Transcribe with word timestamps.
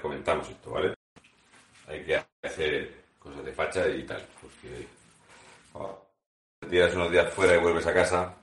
comentamos 0.00 0.48
esto, 0.48 0.70
¿vale? 0.70 0.94
Hay 1.86 2.04
que 2.04 2.22
hacer 2.42 2.94
cosas 3.18 3.44
de 3.44 3.52
facha 3.52 3.88
y 3.88 4.04
tal, 4.04 4.26
porque 4.40 4.86
oh, 5.74 6.06
tiras 6.68 6.94
unos 6.94 7.10
días 7.10 7.32
fuera 7.32 7.54
y 7.56 7.58
vuelves 7.60 7.86
a 7.86 7.94
casa, 7.94 8.34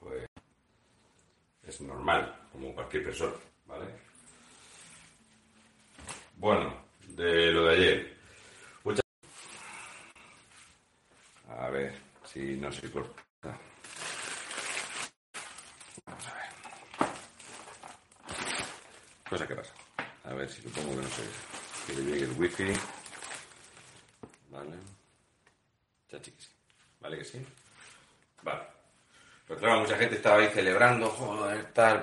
pues 0.00 0.26
es 1.66 1.80
normal, 1.80 2.34
como 2.52 2.74
cualquier 2.74 3.04
persona, 3.04 3.34
¿vale? 3.66 3.86
Bueno, 6.36 6.74
de 7.08 7.52
lo 7.52 7.64
de 7.66 7.74
ayer. 7.76 8.16
Mucha- 8.84 9.02
A 11.48 11.68
ver 11.70 11.94
si 12.24 12.56
no 12.56 12.72
se 12.72 12.90
corta. 12.90 13.12
Vamos 16.06 16.26
a 16.26 16.34
ver. 16.34 17.08
Cosa 19.28 19.46
que 19.46 19.54
pasa. 19.54 19.72
A 20.32 20.34
ver 20.34 20.48
si 20.48 20.62
supongo 20.62 20.90
que 20.92 21.02
no 21.02 21.08
sé. 21.08 21.22
Que 21.86 21.92
le 21.94 22.10
llegue 22.10 22.24
el 22.24 22.40
wifi. 22.40 22.72
Vale. 24.48 24.76
Chachi 26.10 26.30
que 26.30 26.40
sí. 26.40 26.48
¿Vale 27.00 27.18
que 27.18 27.24
sí? 27.24 27.46
Vale. 28.42 28.62
Pues 29.46 29.58
claro, 29.58 29.80
mucha 29.80 29.98
gente 29.98 30.16
estaba 30.16 30.38
ahí 30.38 30.48
celebrando, 30.48 31.10
joder, 31.10 31.70
tal, 31.72 32.02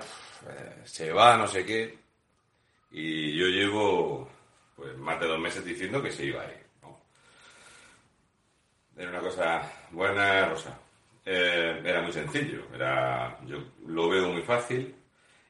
se 0.84 1.12
va, 1.12 1.38
no 1.38 1.48
sé 1.48 1.66
qué. 1.66 1.98
Y 2.92 3.36
yo 3.36 3.48
llevo 3.48 4.30
pues 4.76 4.96
más 4.98 5.20
de 5.20 5.28
dos 5.28 5.40
meses 5.40 5.66
diciendo 5.66 6.02
que 6.04 6.12
se 6.12 6.26
iba 6.26 6.44
a 6.44 6.46
ir. 6.46 6.66
¿no? 6.84 7.02
Era 8.96 9.10
una 9.10 9.22
cosa 9.22 9.72
buena, 9.90 10.50
Rosa. 10.50 10.78
Eh, 11.26 11.82
era 11.84 12.02
muy 12.02 12.12
sencillo. 12.12 12.64
Era, 12.76 13.40
yo 13.48 13.58
lo 13.88 14.10
veo 14.10 14.30
muy 14.30 14.44
fácil. 14.44 14.99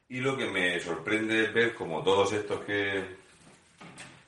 Y 0.09 0.19
lo 0.21 0.35
que 0.35 0.47
me 0.47 0.79
sorprende 0.79 1.45
es 1.45 1.53
ver 1.53 1.75
como 1.75 2.03
todos 2.03 2.33
estos 2.33 2.65
que, 2.65 3.03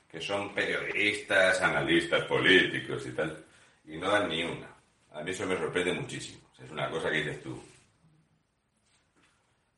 que 0.08 0.20
son 0.20 0.54
periodistas, 0.54 1.60
analistas 1.60 2.24
políticos 2.26 3.04
y 3.06 3.10
tal, 3.10 3.44
y 3.84 3.96
no 3.96 4.08
dan 4.08 4.28
ni 4.28 4.44
una. 4.44 4.68
A 5.12 5.22
mí 5.22 5.32
eso 5.32 5.44
me 5.44 5.58
sorprende 5.58 5.92
muchísimo. 5.92 6.38
Es 6.62 6.70
una 6.70 6.88
cosa 6.88 7.10
que 7.10 7.18
dices 7.18 7.42
tú. 7.42 7.60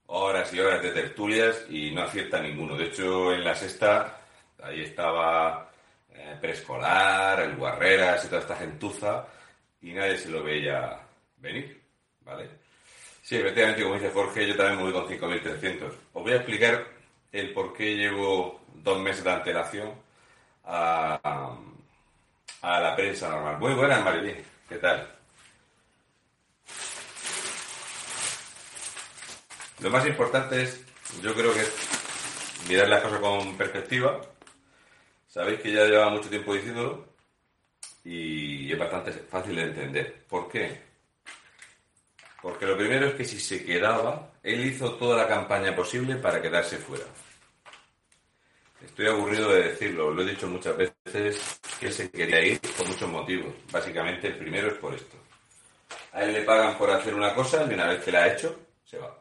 Horas 0.07 0.53
y 0.53 0.61
horas 0.61 0.83
de 0.83 0.91
tertulias 0.91 1.65
y 1.71 1.91
no 1.93 2.03
acierta 2.03 2.41
ninguno. 2.41 2.77
De 2.77 2.85
hecho, 2.85 3.33
en 3.33 3.43
la 3.43 3.55
sexta, 3.55 4.21
ahí 4.63 4.83
estaba 4.83 5.73
eh, 6.11 6.37
preescolar, 6.39 7.41
el 7.41 7.57
Guarreras 7.57 8.27
y 8.27 8.29
toda 8.29 8.43
esta 8.43 8.57
gentuza, 8.57 9.27
y 9.81 9.93
nadie 9.93 10.19
se 10.19 10.29
lo 10.29 10.43
veía 10.43 11.01
venir, 11.39 11.81
¿vale? 12.21 12.49
Sí, 13.25 13.37
efectivamente, 13.37 13.83
como 13.83 13.95
dice 13.95 14.11
Jorge, 14.11 14.47
yo 14.47 14.55
también 14.55 14.77
me 14.77 14.83
voy 14.83 14.93
con 14.93 15.09
5.300. 15.09 15.87
Os 16.13 16.23
voy 16.23 16.33
a 16.33 16.37
explicar 16.37 16.87
el 17.33 17.55
por 17.55 17.73
qué 17.73 17.97
llevo 17.97 18.61
dos 18.75 19.01
meses 19.01 19.25
de 19.25 19.31
antelación 19.33 19.95
a, 20.65 21.57
a 22.61 22.81
la 22.81 22.95
prensa 22.95 23.31
normal. 23.31 23.59
Muy 23.59 23.73
buenas, 23.75 24.05
Marilí. 24.05 24.35
¿Qué 24.69 24.77
tal? 24.77 25.09
Lo 29.81 29.91
más 29.91 30.07
importante 30.07 30.63
es, 30.63 30.85
yo 31.23 31.35
creo 31.35 31.55
que 31.55 31.61
es 31.61 31.73
mirar 32.69 32.89
las 32.91 33.03
cosas 33.03 33.21
con 33.21 33.57
perspectiva. 33.57 34.21
Sabéis 35.29 35.61
que 35.61 35.73
ya 35.73 35.87
llevaba 35.87 36.11
mucho 36.11 36.29
tiempo 36.29 36.55
diciéndolo 36.55 37.07
y 38.05 38.71
es 38.73 38.79
bastante 38.79 39.13
fácil 39.13 39.57
de 39.57 39.63
entender. 39.63 40.25
¿Por 40.29 40.49
qué? 40.51 40.94
Porque 42.45 42.67
lo 42.67 42.77
primero 42.77 43.07
es 43.07 43.15
que 43.15 43.25
si 43.25 43.41
se 43.41 43.65
quedaba, 43.65 44.31
él 44.43 44.67
hizo 44.67 44.97
toda 44.97 45.17
la 45.17 45.27
campaña 45.27 45.75
posible 45.75 46.17
para 46.17 46.43
quedarse 46.43 46.77
fuera. 46.77 47.07
Estoy 48.85 49.07
aburrido 49.07 49.51
de 49.51 49.71
decirlo, 49.71 50.11
lo 50.11 50.21
he 50.21 50.27
dicho 50.27 50.47
muchas 50.47 50.77
veces, 50.77 51.59
que 51.81 51.91
se 51.91 52.11
quería 52.11 52.45
ir 52.45 52.61
por 52.61 52.87
muchos 52.87 53.09
motivos. 53.09 53.55
Básicamente 53.73 54.27
el 54.27 54.37
primero 54.37 54.69
es 54.69 54.75
por 54.75 54.93
esto. 54.93 55.17
A 56.13 56.23
él 56.23 56.35
le 56.35 56.43
pagan 56.43 56.77
por 56.77 56.91
hacer 56.91 57.15
una 57.15 57.35
cosa 57.35 57.65
y 57.65 57.73
una 57.73 57.87
vez 57.87 58.05
que 58.05 58.13
la 58.13 58.25
ha 58.25 58.35
hecho, 58.35 58.55
se 58.85 58.99
va. 58.99 59.17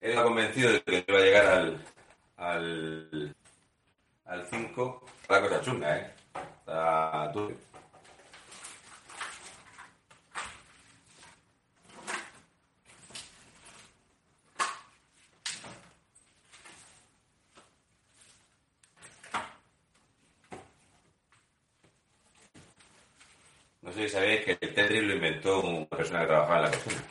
Él 0.00 0.10
está 0.10 0.22
convencido 0.22 0.72
de 0.72 0.82
que 0.82 1.12
va 1.12 1.18
a 1.18 1.22
llegar 1.22 1.46
al, 1.46 1.84
al, 2.38 3.36
al 4.24 4.46
5. 4.46 5.06
La 5.28 5.40
cosa 5.42 5.60
chunga, 5.60 5.98
¿eh? 5.98 6.14
Está 6.60 7.30
turbio. 7.30 7.73
Sé 23.94 24.08
si 24.08 24.08
sabéis 24.08 24.44
que 24.44 24.58
el 24.60 24.74
Tetris 24.74 25.02
lo 25.02 25.14
inventó 25.14 25.60
una 25.60 25.86
persona 25.86 26.20
que 26.20 26.26
trabajaba 26.26 26.56
en 26.56 26.62
la 26.62 26.70
cocina. 26.70 27.02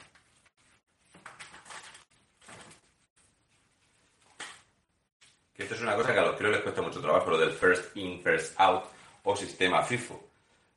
Que 5.56 5.64
esto 5.64 5.76
es 5.76 5.82
una 5.82 5.96
cosa 5.96 6.14
que 6.14 6.20
a 6.20 6.24
los 6.24 6.36
críos 6.36 6.52
les 6.54 6.62
cuesta 6.62 6.82
mucho 6.82 7.02
trabajo, 7.02 7.30
lo 7.30 7.38
del 7.38 7.52
first 7.52 7.96
in, 7.96 8.22
first 8.22 8.60
out 8.60 8.86
o 9.24 9.36
sistema 9.36 9.82
FIFO. 9.84 10.22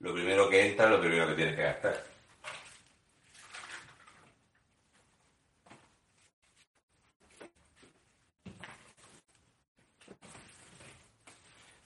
Lo 0.01 0.13
primero 0.13 0.49
que 0.49 0.67
entra, 0.67 0.89
lo 0.89 1.01
primero 1.01 1.27
que 1.29 1.35
tienes 1.35 1.57
que 1.57 1.63
gastar. 1.63 2.05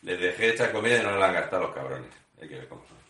Les 0.03 0.19
dejé 0.19 0.51
echar 0.51 0.73
comida 0.73 0.99
y 0.99 1.03
no 1.03 1.17
la 1.17 1.29
han 1.29 1.35
gastado 1.35 1.65
los 1.65 1.75
cabrones. 1.75 2.11
Hay 2.41 2.49
que 2.49 2.57
ver 2.57 2.69
cómo 2.69 2.85
son. 2.87 3.10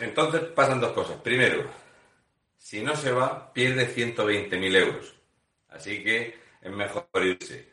Entonces 0.00 0.42
pasan 0.54 0.80
dos 0.80 0.92
cosas. 0.92 1.16
Primero, 1.18 1.64
si 2.56 2.82
no 2.82 2.96
se 2.96 3.12
va, 3.12 3.52
pierde 3.52 3.94
120.000 3.94 4.76
euros. 4.76 5.14
Así 5.68 6.02
que 6.02 6.38
es 6.60 6.70
mejor 6.70 7.06
irse. 7.22 7.68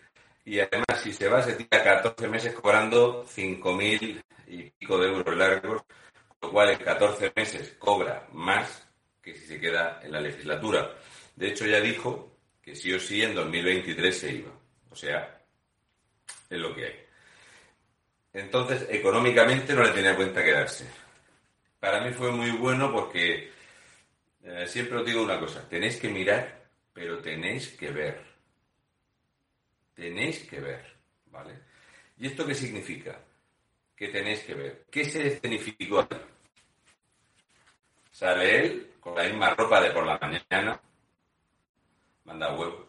Y 0.46 0.60
además, 0.60 1.02
si 1.02 1.12
se 1.14 1.28
va, 1.28 1.42
se 1.42 1.54
tira 1.54 1.84
14 1.84 2.28
meses 2.28 2.54
cobrando 2.54 3.26
5.000 3.26 4.24
y 4.48 4.64
pico 4.72 4.98
de 4.98 5.08
euros 5.08 5.36
largos, 5.36 5.82
lo 6.42 6.52
cual 6.52 6.70
en 6.70 6.80
14 6.80 7.34
meses 7.36 7.76
cobra 7.78 8.28
más 8.32 8.88
que 9.22 9.36
si 9.36 9.46
se 9.46 9.60
queda 9.60 10.00
en 10.04 10.12
la 10.12 10.22
legislatura. 10.22 10.96
De 11.36 11.50
hecho, 11.50 11.66
ya 11.66 11.82
dijo 11.82 12.38
que 12.62 12.76
sí 12.76 12.94
o 12.94 13.00
sí 13.00 13.22
en 13.22 13.36
2023 13.36 14.18
se 14.18 14.32
iba. 14.34 14.52
O 14.90 14.96
sea, 14.96 15.42
es 16.50 16.58
lo 16.58 16.74
que 16.74 16.86
hay. 16.86 16.96
Entonces, 18.34 18.86
económicamente 18.90 19.74
no 19.74 19.84
le 19.84 19.92
tenía 19.92 20.16
cuenta 20.16 20.44
quedarse. 20.44 20.86
Para 21.80 22.02
mí 22.02 22.12
fue 22.12 22.32
muy 22.32 22.52
bueno 22.52 22.92
porque 22.92 23.52
eh, 24.44 24.68
siempre 24.68 24.98
os 24.98 25.06
digo 25.06 25.24
una 25.24 25.40
cosa, 25.40 25.68
tenéis 25.70 25.98
que 25.98 26.10
mirar, 26.10 26.70
pero 26.94 27.20
tenéis 27.20 27.70
que 27.70 27.92
ver. 27.92 28.26
Tenéis 29.94 30.40
que 30.48 30.60
ver, 30.60 30.96
¿vale? 31.28 31.60
¿Y 32.18 32.28
esto 32.28 32.46
qué 32.46 32.56
significa? 32.56 33.20
Que 33.96 34.10
tenéis 34.10 34.42
que 34.44 34.54
ver. 34.54 34.86
¿Qué 34.92 35.06
se 35.06 35.28
escenificó? 35.28 36.08
Sale 38.12 38.60
él 38.60 38.94
con 39.00 39.16
la 39.16 39.24
misma 39.24 39.54
ropa 39.54 39.82
de 39.82 39.92
por 39.92 40.06
la 40.06 40.18
mañana, 40.18 40.80
manda 42.26 42.56
huevo. 42.56 42.87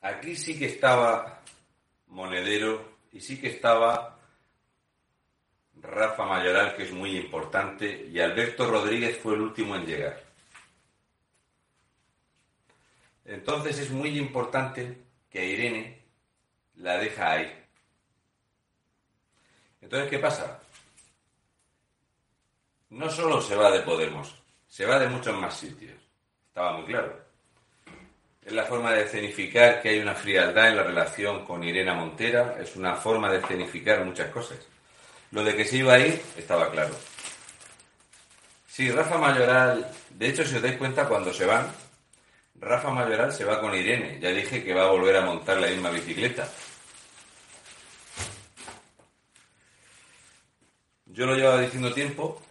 Aquí 0.00 0.36
sí 0.36 0.58
que 0.58 0.66
estaba 0.66 1.42
Monedero 2.06 2.98
y 3.12 3.20
sí 3.20 3.40
que 3.40 3.48
estaba 3.48 4.18
Rafa 5.74 6.24
Mayoral, 6.24 6.76
que 6.76 6.84
es 6.84 6.92
muy 6.92 7.16
importante, 7.16 8.06
y 8.10 8.20
Alberto 8.20 8.70
Rodríguez 8.70 9.18
fue 9.18 9.34
el 9.34 9.40
último 9.40 9.76
en 9.76 9.86
llegar. 9.86 10.22
Entonces 13.24 13.78
es 13.78 13.90
muy 13.90 14.18
importante 14.18 15.04
que 15.30 15.46
Irene 15.46 16.02
la 16.76 16.98
deja 16.98 17.32
ahí. 17.32 17.64
Entonces, 19.80 20.10
¿qué 20.10 20.18
pasa? 20.18 20.60
No 22.90 23.08
solo 23.08 23.40
se 23.40 23.54
va 23.54 23.70
de 23.70 23.80
Podemos, 23.80 24.34
se 24.66 24.84
va 24.84 24.98
de 24.98 25.08
muchos 25.08 25.36
más 25.38 25.56
sitios. 25.56 25.98
Estaba 26.48 26.76
muy 26.76 26.86
claro. 26.86 27.29
Es 28.50 28.56
la 28.56 28.64
forma 28.64 28.92
de 28.92 29.04
escenificar 29.04 29.80
que 29.80 29.90
hay 29.90 30.00
una 30.00 30.16
frialdad 30.16 30.70
en 30.70 30.76
la 30.76 30.82
relación 30.82 31.44
con 31.44 31.62
Irene 31.62 31.92
Montera, 31.92 32.56
es 32.60 32.74
una 32.74 32.96
forma 32.96 33.30
de 33.30 33.38
escenificar 33.38 34.04
muchas 34.04 34.28
cosas. 34.30 34.58
Lo 35.30 35.44
de 35.44 35.54
que 35.54 35.64
se 35.64 35.76
iba 35.76 35.94
a 35.94 36.00
ir 36.00 36.20
estaba 36.36 36.68
claro. 36.72 36.92
Sí, 38.66 38.90
Rafa 38.90 39.18
Mayoral, 39.18 39.88
de 40.10 40.28
hecho, 40.28 40.44
si 40.44 40.56
os 40.56 40.62
dais 40.62 40.76
cuenta, 40.76 41.06
cuando 41.06 41.32
se 41.32 41.46
van, 41.46 41.70
Rafa 42.56 42.90
Mayoral 42.90 43.32
se 43.32 43.44
va 43.44 43.60
con 43.60 43.72
Irene. 43.72 44.18
Ya 44.20 44.30
dije 44.30 44.64
que 44.64 44.74
va 44.74 44.82
a 44.82 44.90
volver 44.90 45.16
a 45.18 45.24
montar 45.24 45.60
la 45.60 45.68
misma 45.68 45.90
bicicleta. 45.90 46.48
Yo 51.06 51.24
lo 51.24 51.36
llevaba 51.36 51.60
diciendo 51.60 51.94
tiempo 51.94 52.42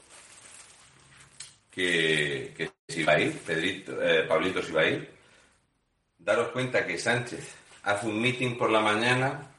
que, 1.69 2.71
si 2.87 3.03
va 3.03 3.13
a 3.15 3.19
ir, 3.19 3.37
Pedrito, 3.39 4.01
eh, 4.01 4.23
Pablito 4.23 4.63
si 4.63 4.71
va 4.71 4.83
a 4.83 4.87
ir. 4.87 5.18
Daros 6.29 6.49
cuenta 6.49 6.85
que 6.85 6.95
Sánchez 6.95 7.55
hace 7.81 8.05
un 8.05 8.21
meeting 8.21 8.55
por 8.55 8.69
la 8.69 8.81
mañana, 8.81 9.49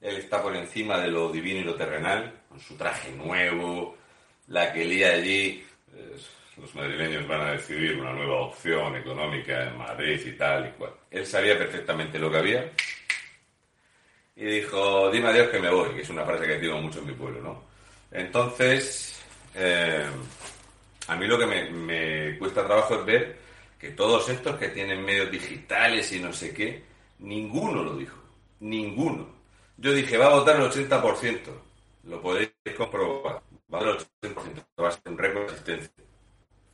él 0.00 0.16
está 0.16 0.42
por 0.42 0.56
encima 0.56 0.98
de 0.98 1.08
lo 1.08 1.30
divino 1.30 1.60
y 1.60 1.64
lo 1.64 1.74
terrenal, 1.74 2.32
con 2.48 2.58
su 2.58 2.78
traje 2.78 3.12
nuevo, 3.12 3.94
la 4.46 4.72
que 4.72 4.86
lía 4.86 5.10
allí. 5.10 5.66
los 6.56 6.74
madrileños 6.74 7.28
van 7.28 7.42
a 7.42 7.52
decidir 7.52 8.00
una 8.00 8.14
nueva 8.14 8.40
opción 8.40 8.96
económica 8.96 9.68
en 9.68 9.76
Madrid 9.76 10.18
y 10.24 10.32
tal 10.32 10.68
y 10.68 10.70
cual. 10.78 10.92
Él 11.10 11.26
sabía 11.26 11.58
perfectamente 11.58 12.18
lo 12.18 12.30
que 12.30 12.38
había 12.38 12.70
y 14.34 14.46
dijo, 14.46 15.10
dime 15.10 15.28
adiós 15.28 15.50
que 15.50 15.60
me 15.60 15.68
voy, 15.68 15.94
que 15.94 16.00
es 16.00 16.08
una 16.08 16.24
frase 16.24 16.46
que 16.46 16.58
digo 16.58 16.80
mucho 16.80 17.00
en 17.00 17.06
mi 17.08 17.12
pueblo, 17.12 17.42
¿no? 17.42 17.64
Entonces, 18.10 19.22
eh, 19.54 20.06
a 21.06 21.16
mí 21.16 21.26
lo 21.26 21.38
que 21.38 21.44
me, 21.44 21.68
me 21.68 22.38
cuesta 22.38 22.64
trabajo 22.64 22.94
es 22.94 23.04
ver 23.04 23.45
que 23.78 23.90
todos 23.90 24.28
estos 24.28 24.56
que 24.56 24.68
tienen 24.68 25.04
medios 25.04 25.30
digitales 25.30 26.10
y 26.12 26.20
no 26.20 26.32
sé 26.32 26.52
qué, 26.52 26.82
ninguno 27.18 27.82
lo 27.82 27.96
dijo, 27.96 28.18
ninguno. 28.60 29.28
Yo 29.76 29.92
dije, 29.92 30.16
va 30.16 30.26
a 30.26 30.38
votar 30.38 30.56
el 30.56 30.70
80%, 30.70 31.40
lo 32.04 32.22
podéis 32.22 32.50
comprobar, 32.76 33.42
va 33.72 33.78
a 33.80 33.84
votar 33.84 34.06
el 34.22 34.34
80%, 34.34 34.82
va 34.82 34.88
a 34.88 34.92
ser 34.92 35.02
un 35.06 35.18
récord 35.18 35.46
de 35.46 35.52
asistencia. 35.52 35.90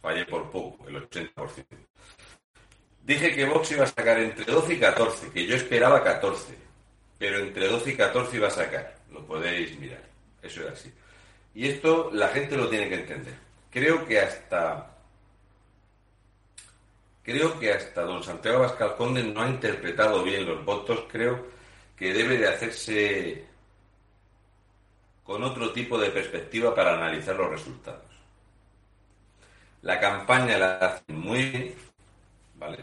Fallé 0.00 0.24
por 0.26 0.50
poco, 0.50 0.88
el 0.88 1.08
80%. 1.08 1.64
Dije 3.04 3.34
que 3.34 3.44
Vox 3.46 3.72
iba 3.72 3.84
a 3.84 3.88
sacar 3.88 4.18
entre 4.20 4.44
12 4.44 4.74
y 4.74 4.78
14, 4.78 5.30
que 5.30 5.46
yo 5.46 5.56
esperaba 5.56 6.04
14, 6.04 6.54
pero 7.18 7.38
entre 7.38 7.68
12 7.68 7.90
y 7.90 7.96
14 7.96 8.36
iba 8.36 8.46
a 8.46 8.50
sacar, 8.50 8.96
lo 9.10 9.24
podéis 9.26 9.78
mirar, 9.78 10.02
eso 10.40 10.62
es 10.62 10.68
así. 10.68 10.92
Y 11.54 11.68
esto 11.68 12.10
la 12.12 12.28
gente 12.28 12.56
lo 12.56 12.68
tiene 12.68 12.88
que 12.88 12.94
entender. 12.94 13.34
Creo 13.70 14.06
que 14.06 14.20
hasta 14.20 14.91
creo 17.22 17.58
que 17.58 17.72
hasta 17.72 18.02
don 18.02 18.22
Santiago 18.22 18.58
Abascal 18.58 18.96
Conde 18.96 19.22
no 19.22 19.42
ha 19.42 19.48
interpretado 19.48 20.22
bien 20.22 20.46
los 20.46 20.64
votos, 20.64 21.04
creo 21.10 21.46
que 21.96 22.12
debe 22.12 22.38
de 22.38 22.48
hacerse 22.48 23.44
con 25.22 25.42
otro 25.42 25.72
tipo 25.72 25.98
de 25.98 26.10
perspectiva 26.10 26.74
para 26.74 26.94
analizar 26.94 27.36
los 27.36 27.50
resultados. 27.50 28.04
La 29.82 29.98
campaña 29.98 30.58
la 30.58 30.76
hace 30.78 31.12
muy 31.12 31.42
bien, 31.50 31.74
¿vale? 32.56 32.78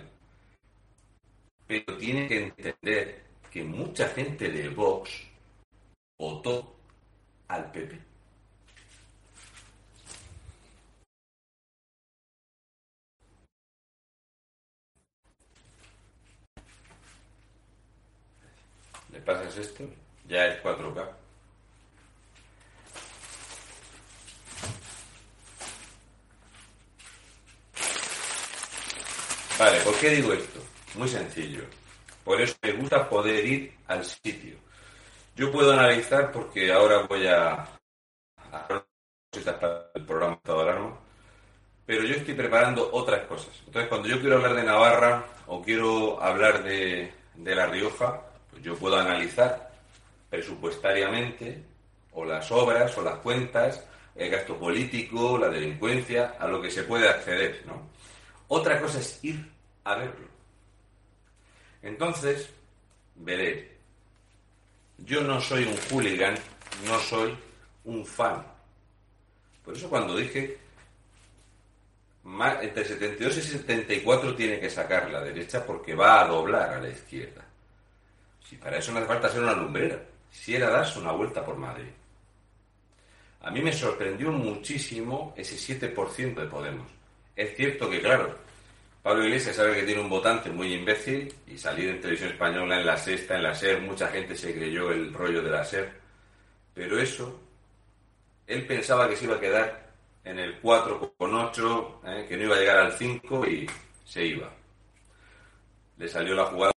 Pero 1.68 1.98
tiene 1.98 2.28
que 2.28 2.44
entender 2.46 3.24
que 3.52 3.64
mucha 3.64 4.08
gente 4.10 4.50
de 4.50 4.70
Vox 4.70 5.12
votó 6.18 6.76
al 7.48 7.72
PP. 7.72 8.09
Le 19.20 19.26
pasas 19.26 19.58
esto, 19.58 19.84
ya 20.30 20.46
es 20.48 20.64
4K. 20.64 21.10
Vale, 29.60 29.80
¿por 29.82 30.00
qué 30.00 30.10
digo 30.12 30.32
esto? 30.32 30.62
Muy 30.96 31.10
sencillo. 31.10 31.64
Por 32.24 32.40
eso 32.40 32.56
me 32.62 32.72
gusta 32.72 33.10
poder 33.10 33.46
ir 33.46 33.74
al 33.88 34.06
sitio. 34.06 34.56
Yo 35.36 35.52
puedo 35.52 35.74
analizar 35.74 36.32
porque 36.32 36.72
ahora 36.72 37.00
voy 37.00 37.28
a 37.28 37.68
el 39.96 40.06
programa 40.06 40.36
estado 40.36 40.64
de 40.64 40.72
alarma, 40.72 40.98
pero 41.86 42.04
yo 42.04 42.16
estoy 42.16 42.36
preparando 42.36 42.90
otras 42.94 43.26
cosas. 43.28 43.52
Entonces, 43.66 43.90
cuando 43.90 44.08
yo 44.08 44.22
quiero 44.22 44.38
hablar 44.38 44.56
de 44.56 44.64
Navarra 44.64 45.26
o 45.48 45.62
quiero 45.62 46.24
hablar 46.24 46.64
de, 46.64 47.12
de 47.36 47.56
La 47.56 47.66
Rioja, 47.66 48.29
yo 48.62 48.76
puedo 48.76 48.98
analizar 48.98 49.72
presupuestariamente 50.30 51.64
o 52.12 52.26
las 52.26 52.52
obras 52.52 52.98
o 52.98 53.02
las 53.02 53.16
cuentas, 53.20 53.84
el 54.16 54.30
gasto 54.30 54.58
político, 54.58 55.38
la 55.38 55.50
delincuencia, 55.50 56.36
a 56.40 56.48
lo 56.48 56.62
que 56.62 56.72
se 56.72 56.84
puede 56.84 57.08
acceder, 57.08 57.64
¿no? 57.66 57.90
Otra 58.48 58.80
cosa 58.82 59.00
es 59.00 59.24
ir 59.24 59.46
a 59.84 59.96
verlo. 59.96 60.28
Entonces, 61.82 62.50
veré. 63.16 63.78
Yo 64.98 65.22
no 65.22 65.40
soy 65.40 65.64
un 65.64 65.78
hooligan, 65.90 66.36
no 66.86 67.00
soy 67.00 67.38
un 67.86 68.06
fan. 68.06 68.46
Por 69.64 69.76
eso 69.76 69.90
cuando 69.90 70.16
dije 70.16 70.58
entre 72.62 72.86
72 72.86 73.38
y 73.38 73.42
74 73.42 74.36
tiene 74.36 74.60
que 74.60 74.70
sacar 74.70 75.10
la 75.10 75.22
derecha 75.22 75.66
porque 75.66 75.96
va 75.96 76.22
a 76.22 76.28
doblar 76.28 76.74
a 76.74 76.82
la 76.82 76.90
izquierda. 76.90 77.49
Si 78.50 78.56
para 78.56 78.80
eso 78.80 78.92
no 78.92 78.98
hace 78.98 79.08
falta 79.08 79.30
ser 79.30 79.44
una 79.44 79.54
lumbrera, 79.54 80.02
si 80.32 80.56
era 80.56 80.72
darse 80.72 80.98
una 80.98 81.12
vuelta 81.12 81.46
por 81.46 81.56
Madrid. 81.56 81.86
A 83.42 83.52
mí 83.52 83.62
me 83.62 83.72
sorprendió 83.72 84.32
muchísimo 84.32 85.36
ese 85.38 85.56
7% 85.56 86.34
de 86.34 86.48
Podemos. 86.48 86.88
Es 87.36 87.56
cierto 87.56 87.88
que, 87.88 88.02
claro, 88.02 88.36
Pablo 89.04 89.24
Iglesias 89.24 89.56
sabe 89.56 89.76
que 89.76 89.84
tiene 89.84 90.02
un 90.02 90.10
votante 90.10 90.50
muy 90.50 90.74
imbécil 90.74 91.32
y 91.46 91.60
salir 91.60 91.90
en 91.90 92.02
televisión 92.02 92.32
española 92.32 92.80
en 92.80 92.88
la 92.88 92.98
sexta, 92.98 93.36
en 93.36 93.44
la 93.44 93.54
SER, 93.54 93.82
mucha 93.82 94.08
gente 94.08 94.36
se 94.36 94.52
creyó 94.52 94.92
el 94.92 95.14
rollo 95.14 95.44
de 95.44 95.52
la 95.52 95.64
SER. 95.64 95.94
Pero 96.74 97.00
eso, 97.00 97.40
él 98.48 98.66
pensaba 98.66 99.08
que 99.08 99.16
se 99.16 99.26
iba 99.26 99.36
a 99.36 99.40
quedar 99.40 99.92
en 100.24 100.40
el 100.40 100.60
4 100.60 101.14
con 101.16 101.36
8, 101.36 102.02
¿eh? 102.08 102.26
que 102.28 102.36
no 102.36 102.46
iba 102.46 102.56
a 102.56 102.60
llegar 102.60 102.80
al 102.80 102.94
5 102.94 103.46
y 103.46 103.70
se 104.06 104.26
iba. 104.26 104.52
Le 105.98 106.08
salió 106.08 106.34
la 106.34 106.46
jugada. 106.46 106.79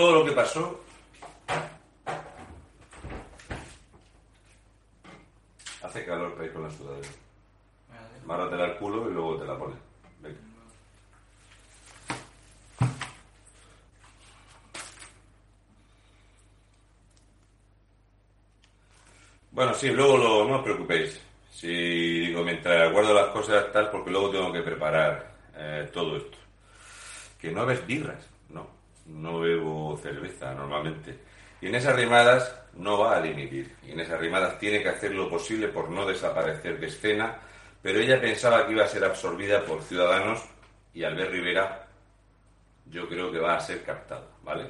Todo 0.00 0.14
lo 0.14 0.24
que 0.24 0.32
pasó 0.32 0.80
hace 5.82 6.06
calor 6.06 6.32
para 6.32 6.46
ir 6.46 6.52
con 6.54 6.62
la 6.62 6.70
sudadera. 6.70 7.08
Márratela 8.24 8.64
al 8.64 8.78
culo 8.78 9.10
y 9.10 9.12
luego 9.12 9.36
te 9.36 9.44
la 9.44 9.58
pones. 9.58 9.76
Venga. 10.22 10.38
Bueno, 19.50 19.74
sí, 19.74 19.90
luego 19.90 20.16
lo, 20.16 20.48
no 20.48 20.56
os 20.56 20.62
preocupéis. 20.62 21.20
Si 21.52 21.68
digo, 21.68 22.42
mientras 22.42 22.90
guardo 22.90 23.12
las 23.12 23.28
cosas 23.34 23.70
tal, 23.70 23.90
porque 23.90 24.10
luego 24.10 24.30
tengo 24.30 24.50
que 24.50 24.62
preparar 24.62 25.30
eh, 25.56 25.90
todo 25.92 26.16
esto. 26.16 26.38
Que 27.38 27.52
no 27.52 27.66
ves 27.66 27.86
birras, 27.86 28.26
no. 28.48 28.79
No 29.06 29.40
bebo 29.40 29.98
cerveza 30.02 30.54
normalmente. 30.54 31.18
Y 31.60 31.66
en 31.66 31.74
esas 31.74 31.96
rimadas 31.96 32.54
no 32.74 32.98
va 32.98 33.16
a 33.16 33.22
dimitir. 33.22 33.74
Y 33.86 33.92
en 33.92 34.00
esas 34.00 34.20
rimadas 34.20 34.58
tiene 34.58 34.82
que 34.82 34.88
hacer 34.88 35.14
lo 35.14 35.28
posible 35.28 35.68
por 35.68 35.90
no 35.90 36.06
desaparecer 36.06 36.78
de 36.78 36.86
escena. 36.86 37.38
Pero 37.82 38.00
ella 38.00 38.20
pensaba 38.20 38.66
que 38.66 38.72
iba 38.72 38.84
a 38.84 38.88
ser 38.88 39.04
absorbida 39.04 39.64
por 39.64 39.82
Ciudadanos 39.82 40.42
y 40.94 41.04
al 41.04 41.14
ver 41.14 41.30
Rivera 41.30 41.86
yo 42.86 43.08
creo 43.08 43.30
que 43.30 43.38
va 43.38 43.56
a 43.56 43.60
ser 43.60 43.82
captado, 43.84 44.28
¿vale? 44.42 44.68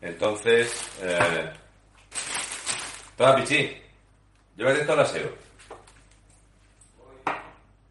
Entonces, 0.00 0.90
eh, 1.00 1.50
Pichi. 3.16 3.82
Llévate 4.56 4.84
todo 4.84 4.94
el 4.94 5.00
aseo. 5.00 5.30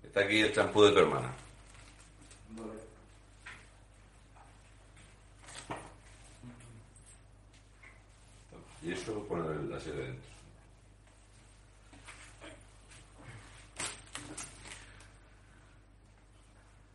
Está 0.04 0.22
aquí 0.22 0.42
el 0.42 0.54
champú 0.54 0.84
de 0.84 0.92
tu 0.92 1.00
hermana. 1.00 1.34
Y 8.86 8.94
eso 8.94 9.26
pone 9.28 9.68
la 9.68 9.80
serie 9.80 10.04
dentro. 10.04 10.30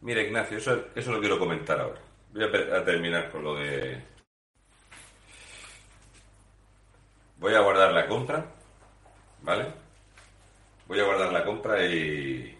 Mira, 0.01 0.23
Ignacio, 0.23 0.59
eso, 0.59 0.87
eso 0.95 1.13
lo 1.13 1.19
quiero 1.19 1.37
comentar 1.39 1.81
ahora. 1.81 2.01
Voy 2.33 2.45
a, 2.45 2.77
a 2.77 2.85
terminar 2.85 3.33
con 3.33 3.43
lo 3.43 3.57
de... 3.57 4.01
Voy 7.39 7.55
a 7.55 7.61
guardar 7.61 7.93
la 7.93 8.07
compra, 8.07 8.47
¿vale? 9.43 9.73
Voy 10.87 11.01
a 11.01 11.05
guardar 11.05 11.33
la 11.33 11.45
compra 11.45 11.85
y... 11.85 12.57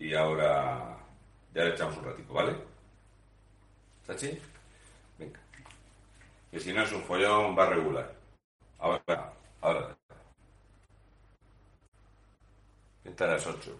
Y 0.00 0.14
ahora 0.14 0.98
ya 1.54 1.64
le 1.64 1.70
echamos 1.70 1.96
un 1.98 2.04
ratito, 2.04 2.32
¿vale? 2.32 2.56
¿Sachi? 4.04 4.40
Que 6.50 6.60
si 6.60 6.72
no 6.72 6.82
es 6.82 6.92
un 6.92 7.02
follón, 7.02 7.56
va 7.58 7.66
regular. 7.66 8.14
Ahora, 8.78 9.32
ahora. 9.60 9.96
Pinta 13.02 13.24
a 13.24 13.28
las 13.28 13.46
8. 13.46 13.76